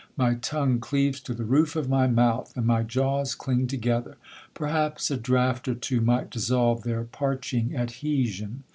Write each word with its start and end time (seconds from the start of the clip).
My 0.17 0.33
tongue 0.33 0.79
cleaves 0.79 1.19
to 1.19 1.35
the 1.35 1.43
roof 1.45 1.75
of 1.75 1.87
my 1.87 2.07
mouth, 2.07 2.57
and 2.57 2.65
my 2.65 2.81
jaws 2.81 3.35
cling 3.35 3.67
together,—perhaps 3.67 5.11
a 5.11 5.17
draught 5.17 5.67
or 5.67 5.75
two 5.75 6.01
might 6.01 6.31
dissolve 6.31 6.81
their 6.81 7.03
parching 7.03 7.75
adhesion. 7.77 8.63